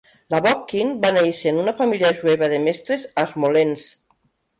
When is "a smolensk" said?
3.25-4.01